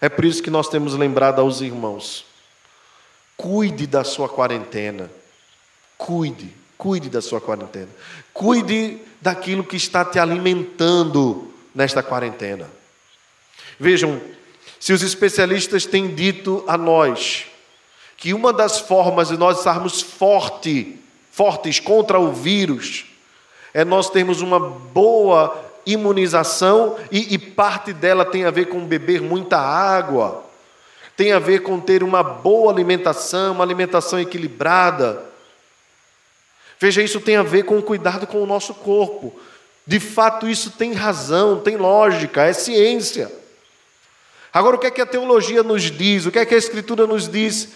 [0.00, 2.24] É por isso que nós temos lembrado aos irmãos:
[3.36, 5.10] cuide da sua quarentena,
[5.98, 7.90] cuide, Cuide da sua quarentena.
[8.32, 12.66] Cuide daquilo que está te alimentando nesta quarentena.
[13.80, 14.20] Vejam,
[14.78, 17.46] se os especialistas têm dito a nós
[18.18, 20.98] que uma das formas de nós estarmos forte,
[21.32, 23.06] fortes contra o vírus
[23.72, 29.22] é nós termos uma boa imunização e, e parte dela tem a ver com beber
[29.22, 30.44] muita água,
[31.16, 35.24] tem a ver com ter uma boa alimentação, uma alimentação equilibrada.
[36.78, 39.34] Veja, isso tem a ver com o cuidado com o nosso corpo.
[39.86, 43.39] De fato, isso tem razão, tem lógica, é ciência.
[44.52, 46.26] Agora, o que é que a teologia nos diz?
[46.26, 47.68] O que é que a Escritura nos diz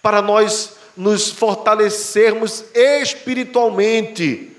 [0.00, 4.52] para nós nos fortalecermos espiritualmente?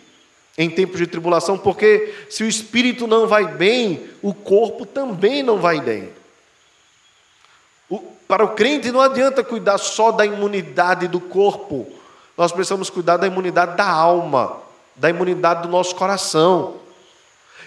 [0.58, 5.58] em tempos de tribulação, porque se o espírito não vai bem, o corpo também não
[5.58, 6.10] vai bem.
[7.90, 11.88] O, para o crente não adianta cuidar só da imunidade do corpo,
[12.38, 14.62] nós precisamos cuidar da imunidade da alma,
[14.96, 16.76] da imunidade do nosso coração.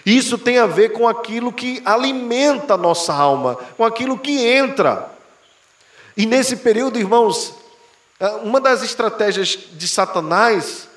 [0.07, 5.11] Isso tem a ver com aquilo que alimenta a nossa alma, com aquilo que entra.
[6.15, 7.53] E nesse período, irmãos,
[8.41, 10.87] uma das estratégias de Satanás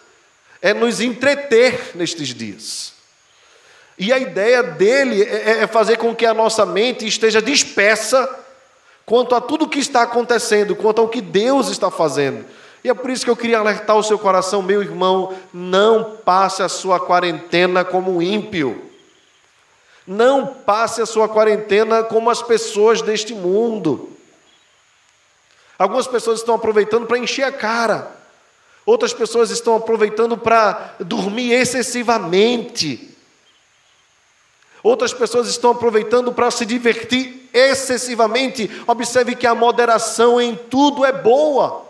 [0.63, 2.93] é nos entreter nestes dias.
[3.99, 8.33] E a ideia dele é, é, é fazer com que a nossa mente esteja dispersa
[9.05, 12.45] quanto a tudo o que está acontecendo, quanto ao que Deus está fazendo.
[12.85, 16.63] E é por isso que eu queria alertar o seu coração, meu irmão, não passe
[16.63, 18.90] a sua quarentena como ímpio.
[20.13, 24.11] Não passe a sua quarentena como as pessoas deste mundo.
[25.79, 28.11] Algumas pessoas estão aproveitando para encher a cara.
[28.85, 33.17] Outras pessoas estão aproveitando para dormir excessivamente.
[34.83, 38.69] Outras pessoas estão aproveitando para se divertir excessivamente.
[38.89, 41.87] Observe que a moderação em tudo é boa.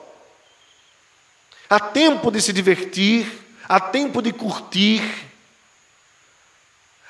[1.70, 3.26] Há tempo de se divertir,
[3.66, 5.29] há tempo de curtir,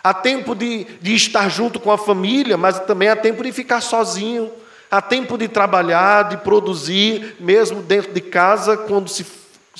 [0.02, 3.80] há tempo de, de estar junto com a família, mas também há tempo de ficar
[3.80, 4.50] sozinho.
[4.90, 9.24] Há tempo de trabalhar, de produzir, mesmo dentro de casa, quando se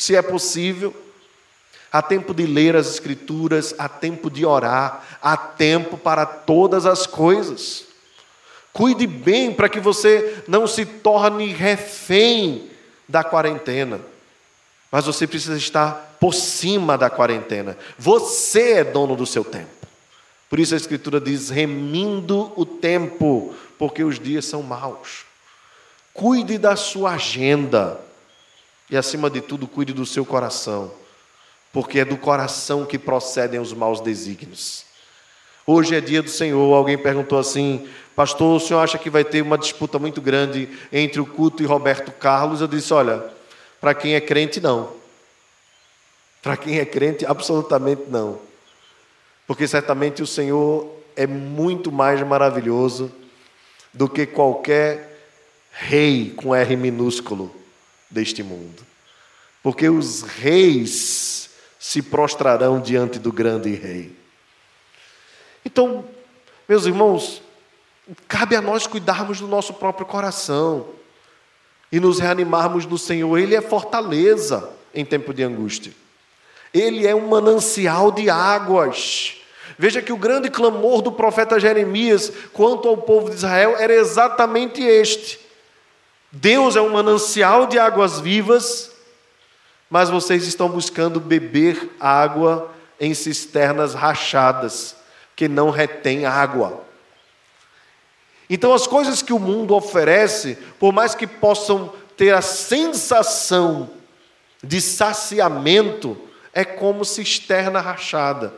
[0.01, 0.95] se é possível.
[1.93, 7.07] Há tempo de ler as Escrituras, há tempo de orar, há tempo para todas as
[7.07, 7.85] coisas.
[8.73, 12.71] Cuide bem para que você não se torne refém
[13.09, 14.01] da quarentena.
[14.91, 17.77] Mas você precisa estar por cima da quarentena.
[17.99, 19.80] Você é dono do seu tempo.
[20.51, 25.25] Por isso a Escritura diz: remindo o tempo, porque os dias são maus.
[26.13, 28.01] Cuide da sua agenda.
[28.91, 30.91] E acima de tudo, cuide do seu coração,
[31.73, 34.85] porque é do coração que procedem os maus desígnios.
[35.65, 36.75] Hoje é dia do Senhor.
[36.75, 41.21] Alguém perguntou assim: Pastor, o senhor acha que vai ter uma disputa muito grande entre
[41.21, 42.61] o culto e Roberto Carlos?
[42.61, 43.23] Eu disse: Olha,
[43.81, 44.93] para quem é crente, não.
[46.43, 48.50] Para quem é crente, absolutamente não.
[49.51, 53.11] Porque certamente o Senhor é muito mais maravilhoso
[53.93, 55.29] do que qualquer
[55.73, 57.53] rei com R minúsculo
[58.09, 58.81] deste mundo.
[59.61, 64.17] Porque os reis se prostrarão diante do grande rei.
[65.65, 66.05] Então,
[66.69, 67.43] meus irmãos,
[68.29, 70.91] cabe a nós cuidarmos do nosso próprio coração
[71.91, 73.37] e nos reanimarmos no Senhor.
[73.37, 75.93] Ele é fortaleza em tempo de angústia.
[76.73, 79.39] Ele é um manancial de águas.
[79.79, 84.83] Veja que o grande clamor do profeta Jeremias quanto ao povo de Israel era exatamente
[84.83, 85.41] este:
[86.33, 88.91] Deus é um manancial de águas vivas,
[89.89, 94.95] mas vocês estão buscando beber água em cisternas rachadas,
[95.35, 96.85] que não retém água.
[98.49, 103.89] Então, as coisas que o mundo oferece, por mais que possam ter a sensação
[104.63, 106.17] de saciamento,
[106.53, 108.53] é como cisterna rachada.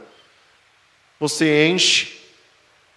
[1.22, 2.18] Você enche,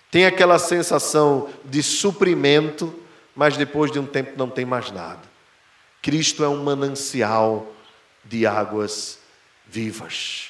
[0.10, 2.92] tem aquela sensação de suprimento,
[3.36, 5.22] mas depois de um tempo não tem mais nada.
[6.02, 7.72] Cristo é um manancial
[8.24, 9.20] de águas
[9.68, 10.48] vivas.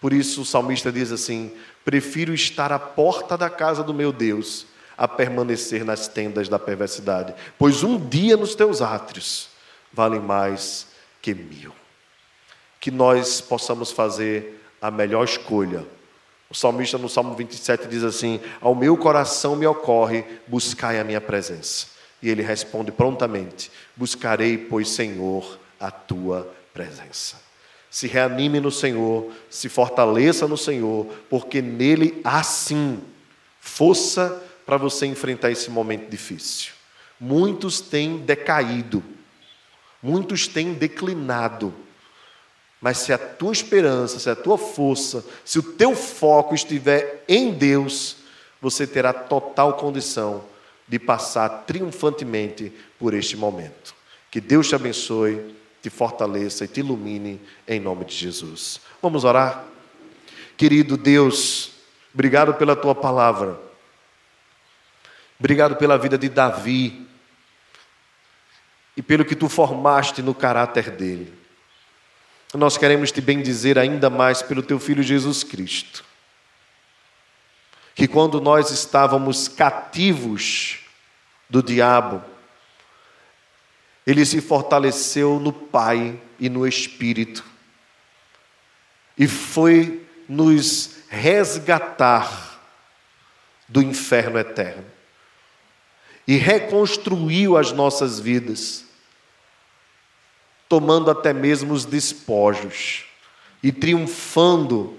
[0.00, 1.52] Por isso o salmista diz assim:
[1.84, 4.66] prefiro estar à porta da casa do meu Deus
[4.96, 9.48] a permanecer nas tendas da perversidade, pois um dia nos teus átrios
[9.92, 10.86] vale mais
[11.20, 11.74] que mil.
[12.78, 15.97] Que nós possamos fazer a melhor escolha.
[16.50, 21.20] O salmista no Salmo 27 diz assim: Ao meu coração me ocorre, buscai a minha
[21.20, 21.88] presença.
[22.22, 27.36] E ele responde prontamente: Buscarei, pois, Senhor, a tua presença.
[27.90, 33.00] Se reanime no Senhor, se fortaleça no Senhor, porque nele há sim
[33.60, 36.72] força para você enfrentar esse momento difícil.
[37.18, 39.02] Muitos têm decaído,
[40.02, 41.74] muitos têm declinado,
[42.80, 47.52] Mas se a tua esperança, se a tua força, se o teu foco estiver em
[47.52, 48.16] Deus,
[48.60, 50.44] você terá total condição
[50.86, 53.94] de passar triunfantemente por este momento.
[54.30, 58.80] Que Deus te abençoe, te fortaleça e te ilumine em nome de Jesus.
[59.02, 59.64] Vamos orar?
[60.56, 61.72] Querido Deus,
[62.12, 63.58] obrigado pela tua palavra.
[65.38, 67.06] Obrigado pela vida de Davi
[68.96, 71.37] e pelo que tu formaste no caráter dele.
[72.54, 76.04] Nós queremos te bendizer ainda mais pelo teu filho Jesus Cristo.
[77.94, 80.78] Que quando nós estávamos cativos
[81.50, 82.22] do diabo,
[84.06, 87.44] ele se fortaleceu no Pai e no Espírito,
[89.18, 92.58] e foi nos resgatar
[93.68, 94.86] do inferno eterno,
[96.26, 98.87] e reconstruiu as nossas vidas
[100.68, 103.04] tomando até mesmo os despojos
[103.62, 104.96] e triunfando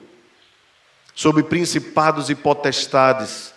[1.13, 3.53] sobre principados e potestades.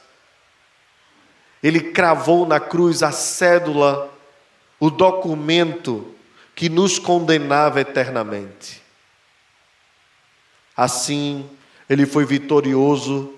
[1.62, 4.12] Ele cravou na cruz a cédula,
[4.78, 6.12] o documento
[6.54, 8.82] que nos condenava eternamente.
[10.76, 11.48] Assim,
[11.88, 13.32] ele foi vitorioso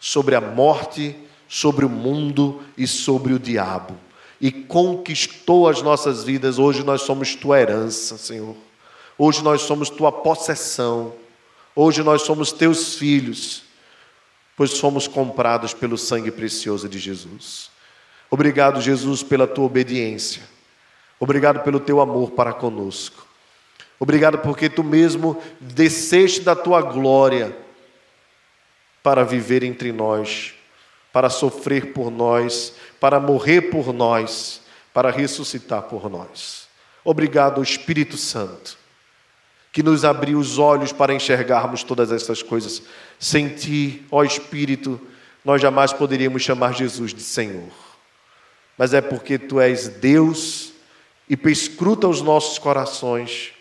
[0.00, 1.16] sobre a morte,
[1.48, 4.05] sobre o mundo e sobre o diabo
[4.40, 6.58] e conquistou as nossas vidas.
[6.58, 8.56] Hoje nós somos tua herança, Senhor.
[9.18, 11.12] Hoje nós somos tua possessão.
[11.74, 13.62] Hoje nós somos teus filhos,
[14.56, 17.70] pois fomos comprados pelo sangue precioso de Jesus.
[18.30, 20.42] Obrigado, Jesus, pela tua obediência.
[21.20, 23.26] Obrigado pelo teu amor para conosco.
[23.98, 27.56] Obrigado porque tu mesmo desceste da tua glória
[29.02, 30.54] para viver entre nós,
[31.16, 34.60] para sofrer por nós para morrer por nós,
[34.92, 36.66] para ressuscitar por nós.
[37.04, 38.76] Obrigado, Espírito Santo,
[39.72, 42.82] que nos abriu os olhos para enxergarmos todas essas coisas.
[43.18, 45.00] Sem ti, ó Espírito,
[45.44, 47.70] nós jamais poderíamos chamar Jesus de Senhor.
[48.76, 50.72] Mas é porque tu és Deus
[51.28, 53.52] e perscruta os nossos corações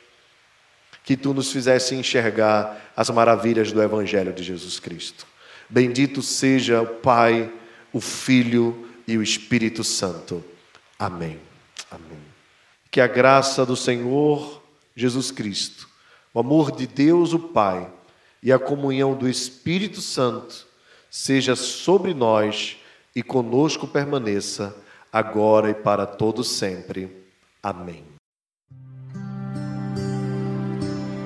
[1.03, 5.28] que tu nos fizesse enxergar as maravilhas do Evangelho de Jesus Cristo.
[5.70, 7.51] Bendito seja o Pai,
[7.91, 10.43] o Filho e o Espírito Santo.
[10.97, 11.39] Amém.
[11.91, 12.20] Amém.
[12.91, 14.61] Que a graça do Senhor
[14.95, 15.89] Jesus Cristo,
[16.34, 17.91] o amor de Deus o Pai
[18.41, 20.66] e a comunhão do Espírito Santo
[21.09, 22.78] seja sobre nós
[23.16, 24.76] e conosco permaneça
[25.11, 27.09] agora e para todos sempre.
[27.63, 28.03] Amém.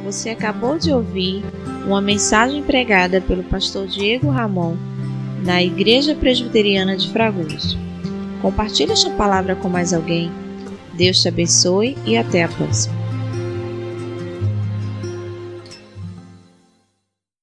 [0.03, 1.43] Você acabou de ouvir
[1.89, 4.75] uma mensagem pregada pelo pastor Diego Ramon
[5.43, 7.79] na Igreja Presbiteriana de Fragoso.
[8.43, 10.31] Compartilhe esta palavra com mais alguém.
[10.93, 12.98] Deus te abençoe e até a próxima.